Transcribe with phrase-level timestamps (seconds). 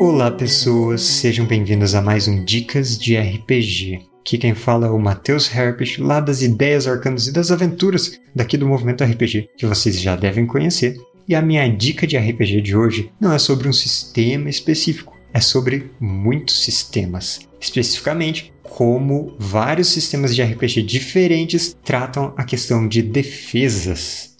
[0.00, 4.08] Olá pessoas, sejam bem-vindos a mais um Dicas de RPG.
[4.22, 8.56] Aqui quem fala é o Matheus Herpes, lá das Ideias Arcanas e das Aventuras daqui
[8.56, 10.96] do Movimento RPG, que vocês já devem conhecer.
[11.28, 15.40] E a minha dica de RPG de hoje não é sobre um sistema específico, é
[15.40, 17.40] sobre muitos sistemas.
[17.60, 24.34] Especificamente, como vários sistemas de RPG diferentes tratam a questão de defesas.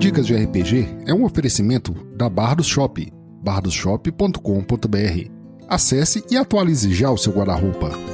[0.00, 3.12] Dicas de RPG é um oferecimento da Bardos Shop,
[3.44, 5.30] bardosshop.com.br.
[5.68, 8.09] Acesse e atualize já o seu guarda-roupa.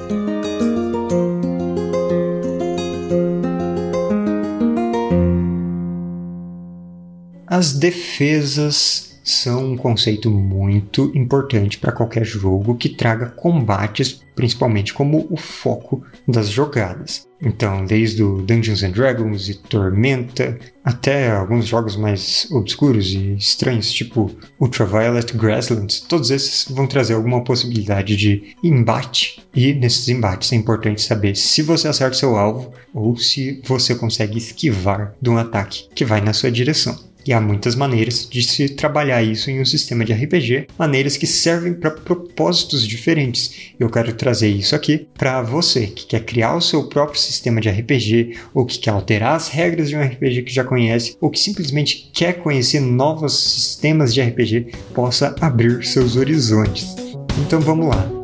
[7.57, 15.27] As defesas são um conceito muito importante para qualquer jogo que traga combates, principalmente como
[15.31, 17.27] o foco das jogadas.
[17.41, 23.91] Então, desde o Dungeons and Dragons e Tormenta, até alguns jogos mais obscuros e estranhos,
[23.91, 29.43] tipo Ultraviolet Grasslands, todos esses vão trazer alguma possibilidade de embate.
[29.55, 34.37] E nesses embates é importante saber se você acerta seu alvo ou se você consegue
[34.37, 37.06] esquivar de um ataque que vai na sua direção.
[37.27, 41.27] E há muitas maneiras de se trabalhar isso em um sistema de RPG, maneiras que
[41.27, 43.73] servem para propósitos diferentes.
[43.81, 47.69] Eu quero trazer isso aqui para você que quer criar o seu próprio sistema de
[47.69, 51.39] RPG, ou que quer alterar as regras de um RPG que já conhece, ou que
[51.39, 56.95] simplesmente quer conhecer novos sistemas de RPG, possa abrir seus horizontes.
[57.39, 58.16] Então vamos lá.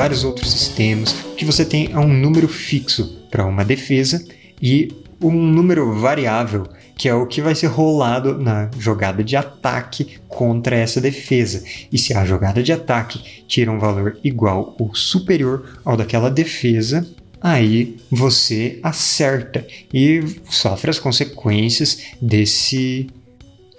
[0.00, 4.24] Vários outros sistemas, que você tem um número fixo para uma defesa
[4.60, 4.90] e
[5.20, 6.66] um número variável,
[6.96, 11.62] que é o que vai ser rolado na jogada de ataque contra essa defesa.
[11.92, 17.06] E se a jogada de ataque tira um valor igual ou superior ao daquela defesa,
[17.38, 23.06] aí você acerta e sofre as consequências desse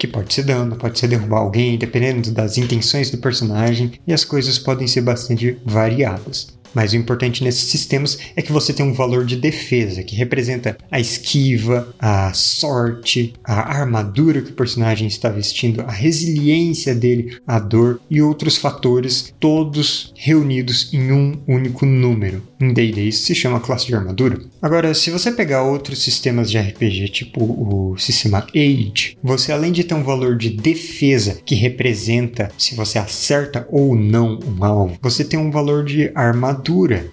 [0.02, 4.24] que pode ser dano, pode ser derrubar alguém, dependendo das intenções do personagem, e as
[4.24, 6.58] coisas podem ser bastante variadas.
[6.74, 10.76] Mas o importante nesses sistemas é que você tem um valor de defesa, que representa
[10.90, 17.58] a esquiva, a sorte, a armadura que o personagem está vestindo, a resiliência dele, a
[17.58, 22.42] dor e outros fatores, todos reunidos em um único número.
[22.60, 24.38] Em D&D isso se chama classe de armadura.
[24.60, 29.84] Agora, se você pegar outros sistemas de RPG, tipo o sistema Age, você além de
[29.84, 35.24] ter um valor de defesa que representa se você acerta ou não um alvo, você
[35.24, 36.61] tem um valor de armadura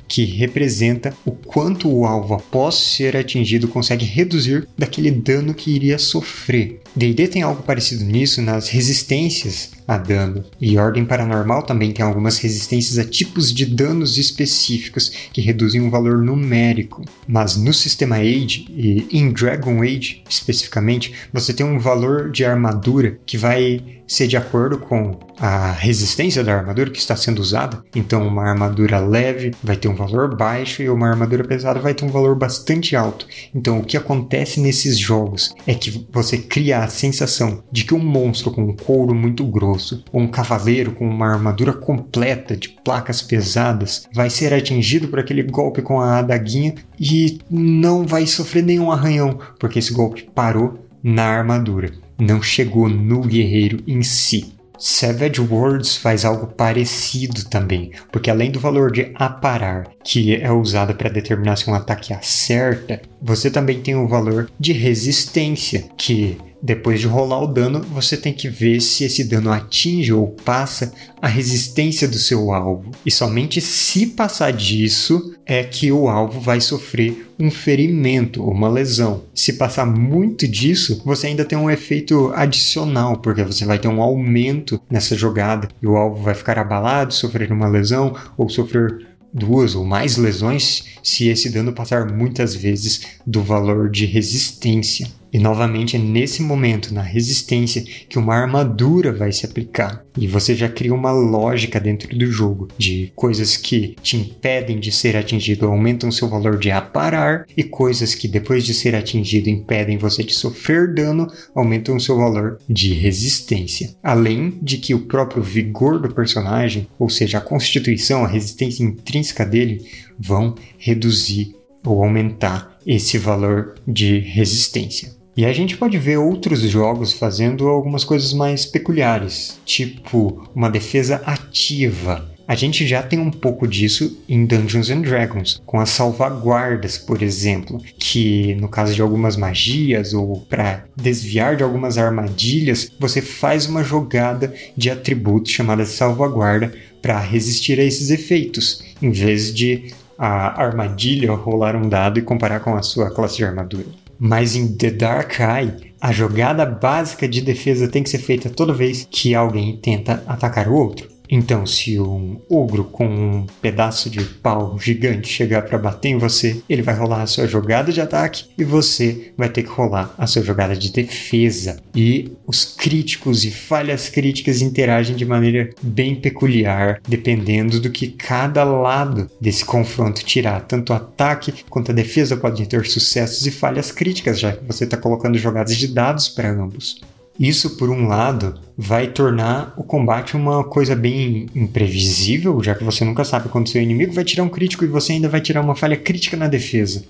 [0.07, 5.97] que representa o quanto o alvo após ser atingido consegue reduzir daquele dano que iria
[5.97, 6.81] sofrer.
[6.95, 10.43] D&D tem algo parecido nisso nas resistências a dano.
[10.61, 15.89] E Ordem Paranormal também tem algumas resistências a tipos de danos específicos que reduzem um
[15.89, 17.03] valor numérico.
[17.27, 23.19] Mas no sistema Age e em Dragon Age especificamente, você tem um valor de armadura
[23.25, 27.83] que vai ser de acordo com a resistência da armadura que está sendo usada.
[27.95, 32.03] Então, uma armadura leve vai ter um valor baixo e uma armadura pesada vai ter
[32.03, 33.27] um valor bastante alto.
[33.53, 38.03] Então, o que acontece nesses jogos é que você cria a sensação de que um
[38.03, 39.78] monstro com um couro muito grosso
[40.13, 45.81] um cavaleiro com uma armadura completa de placas pesadas vai ser atingido por aquele golpe
[45.81, 51.91] com a adaguinha e não vai sofrer nenhum arranhão, porque esse golpe parou na armadura
[52.19, 54.53] não chegou no guerreiro em si.
[54.77, 60.95] Savage Worlds faz algo parecido também, porque além do valor de aparar, que é usado
[60.95, 66.99] para determinar se um ataque acerta, você também tem o valor de resistência, que depois
[66.99, 70.91] de rolar o dano, você tem que ver se esse dano atinge ou passa
[71.21, 72.91] a resistência do seu alvo.
[73.05, 79.23] E somente se passar disso é que o alvo vai sofrer um ferimento uma lesão.
[79.33, 84.01] Se passar muito disso, você ainda tem um efeito adicional, porque você vai ter um
[84.01, 89.75] aumento nessa jogada e o alvo vai ficar abalado, sofrer uma lesão ou sofrer duas
[89.75, 95.07] ou mais lesões se esse dano passar muitas vezes do valor de resistência.
[95.31, 100.03] E novamente é nesse momento, na resistência, que uma armadura vai se aplicar.
[100.17, 104.91] E você já cria uma lógica dentro do jogo de coisas que te impedem de
[104.91, 109.97] ser atingido aumentam seu valor de aparar e coisas que depois de ser atingido impedem
[109.97, 113.95] você de sofrer dano aumentam seu valor de resistência.
[114.03, 119.45] Além de que o próprio vigor do personagem, ou seja, a constituição, a resistência intrínseca
[119.45, 119.85] dele,
[120.17, 121.55] vão reduzir
[121.85, 125.18] ou aumentar esse valor de resistência.
[125.39, 131.21] E a gente pode ver outros jogos fazendo algumas coisas mais peculiares, tipo uma defesa
[131.25, 132.29] ativa.
[132.45, 137.23] A gente já tem um pouco disso em Dungeons and Dragons, com as salvaguardas, por
[137.23, 143.65] exemplo, que no caso de algumas magias ou para desviar de algumas armadilhas, você faz
[143.65, 150.61] uma jogada de atributo chamada salvaguarda para resistir a esses efeitos, em vez de a
[150.61, 154.08] armadilha rolar um dado e comparar com a sua classe de armadura.
[154.19, 158.73] Mas em The Dark Eye, a jogada básica de defesa tem que ser feita toda
[158.73, 161.18] vez que alguém tenta atacar o outro.
[161.29, 166.61] Então, se um ogro com um pedaço de pau gigante chegar para bater em você,
[166.67, 170.25] ele vai rolar a sua jogada de ataque e você vai ter que rolar a
[170.25, 171.79] sua jogada de defesa.
[171.93, 178.63] E os críticos e falhas críticas interagem de maneira bem peculiar, dependendo do que cada
[178.63, 180.61] lado desse confronto tirar.
[180.61, 184.85] Tanto o ataque quanto a defesa podem ter sucessos e falhas críticas, já que você
[184.85, 186.99] está colocando jogadas de dados para ambos.
[187.39, 193.05] Isso, por um lado, vai tornar o combate uma coisa bem imprevisível, já que você
[193.05, 195.73] nunca sabe quando seu inimigo vai tirar um crítico e você ainda vai tirar uma
[195.73, 197.05] falha crítica na defesa.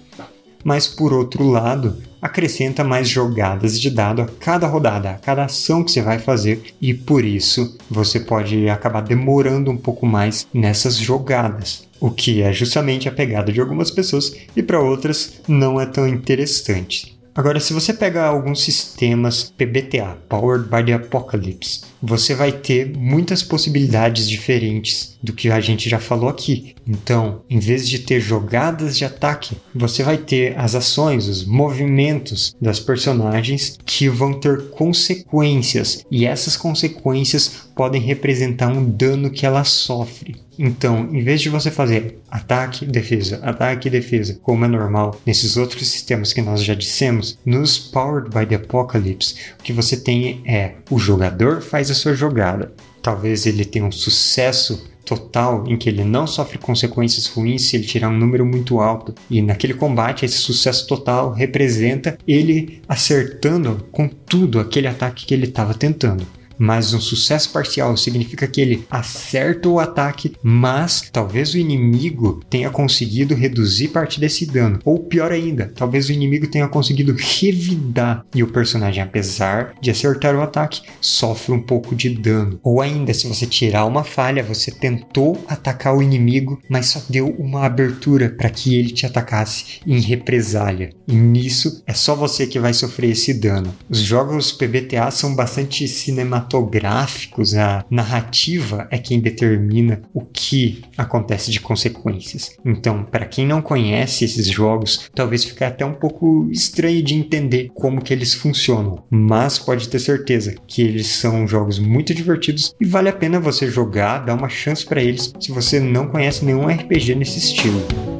[0.64, 5.84] Mas, por outro lado, acrescenta mais jogadas de dado a cada rodada, a cada ação
[5.84, 10.98] que você vai fazer, e por isso você pode acabar demorando um pouco mais nessas
[10.98, 11.88] jogadas.
[12.00, 16.08] O que é justamente a pegada de algumas pessoas e para outras não é tão
[16.08, 17.19] interessante.
[17.40, 23.44] Agora, se você pega alguns sistemas PBTA, Powered by the Apocalypse, você vai ter muitas
[23.44, 26.76] possibilidades diferentes do que a gente já falou aqui.
[26.88, 32.56] Então, em vez de ter jogadas de ataque, você vai ter as ações, os movimentos
[32.60, 39.64] das personagens que vão ter consequências, e essas consequências podem representar um dano que ela
[39.64, 40.36] sofre.
[40.62, 45.88] Então, em vez de você fazer ataque, defesa, ataque, defesa, como é normal nesses outros
[45.88, 50.74] sistemas que nós já dissemos, nos Powered by the Apocalypse, o que você tem é
[50.90, 52.74] o jogador a sua jogada.
[53.02, 57.86] Talvez ele tenha um sucesso total em que ele não sofre consequências ruins se ele
[57.86, 59.16] tirar um número muito alto.
[59.30, 65.46] E naquele combate, esse sucesso total representa ele acertando com tudo aquele ataque que ele
[65.46, 66.28] estava tentando
[66.60, 72.70] mas um sucesso parcial significa que ele acerta o ataque, mas talvez o inimigo tenha
[72.70, 74.80] conseguido reduzir parte desse dano.
[74.84, 80.36] Ou pior ainda, talvez o inimigo tenha conseguido revidar e o personagem, apesar de acertar
[80.36, 82.60] o ataque, sofre um pouco de dano.
[82.62, 87.30] Ou ainda, se você tirar uma falha, você tentou atacar o inimigo, mas só deu
[87.40, 90.90] uma abertura para que ele te atacasse em represália.
[91.08, 93.74] E nisso é só você que vai sofrer esse dano.
[93.90, 101.52] Os jogos PBTA são bastante cinematográficos cinematográficos, a narrativa é quem determina o que acontece
[101.52, 102.58] de consequências.
[102.66, 107.70] Então, para quem não conhece esses jogos, talvez fique até um pouco estranho de entender
[107.74, 112.86] como que eles funcionam, mas pode ter certeza que eles são jogos muito divertidos e
[112.86, 116.68] vale a pena você jogar, dar uma chance para eles se você não conhece nenhum
[116.68, 118.19] RPG nesse estilo.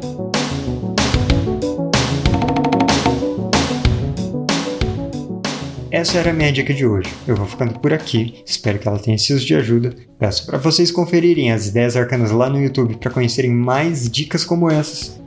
[6.00, 7.14] Essa era a minha dica de hoje.
[7.28, 9.94] Eu vou ficando por aqui, espero que ela tenha sido de ajuda.
[10.18, 14.72] Peço para vocês conferirem as ideias arcanas lá no YouTube para conhecerem mais dicas como
[14.72, 15.20] essas.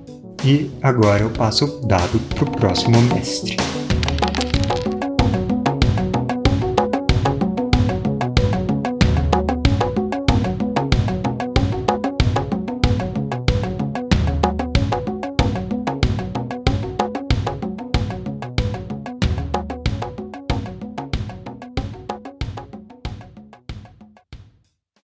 [0.42, 3.58] E agora eu passo o dado para o próximo mestre.